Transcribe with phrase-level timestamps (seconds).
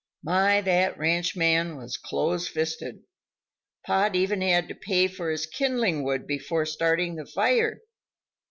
[0.23, 3.03] My, that ranchman was close fisted!
[3.85, 7.81] Pod even had to pay for his kindling wood before starting the fire.